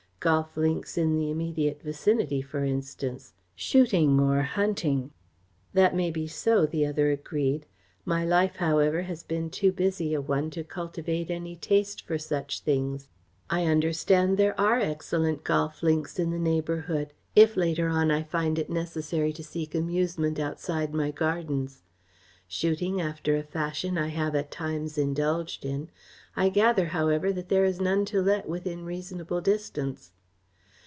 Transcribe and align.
Golf 0.23 0.55
links 0.55 0.99
in 0.99 1.15
the 1.17 1.31
immediate 1.31 1.81
vicinity, 1.81 2.43
for 2.43 2.63
instance; 2.63 3.33
shooting 3.55 4.19
or 4.19 4.43
hunting." 4.43 5.09
"That 5.73 5.95
may 5.95 6.11
be 6.11 6.27
so," 6.27 6.67
the 6.67 6.85
other 6.85 7.09
agreed. 7.09 7.65
"My 8.05 8.23
life, 8.23 8.57
however, 8.57 9.01
has 9.01 9.23
been 9.23 9.49
too 9.49 9.71
busy 9.71 10.13
a 10.13 10.21
one 10.21 10.51
to 10.51 10.63
cultivate 10.63 11.31
any 11.31 11.55
taste 11.55 12.05
for 12.05 12.19
such 12.19 12.59
things. 12.59 13.09
I 13.49 13.65
understand 13.65 14.37
there 14.37 14.59
are 14.61 14.77
excellent 14.79 15.43
golf 15.43 15.81
links 15.81 16.19
in 16.19 16.29
the 16.29 16.37
neighbourhood, 16.37 17.13
if 17.35 17.57
later 17.57 17.89
on 17.89 18.11
I 18.11 18.21
find 18.21 18.59
it 18.59 18.69
necessary 18.69 19.33
to 19.33 19.43
seek 19.43 19.73
amusement 19.73 20.37
outside 20.37 20.93
my 20.93 21.09
gardens. 21.09 21.81
Shooting, 22.47 22.99
after 22.99 23.37
a 23.37 23.43
fashion, 23.43 23.97
I 23.97 24.09
have 24.09 24.35
at 24.35 24.51
times 24.51 24.97
indulged 24.97 25.63
in. 25.65 25.89
I 26.35 26.49
gather, 26.49 26.87
however, 26.87 27.31
that 27.33 27.47
there 27.49 27.63
is 27.65 27.79
none 27.81 28.03
to 28.05 28.21
let 28.21 28.47
within 28.49 28.83
reasonable 28.85 29.39
distance." 29.41 30.11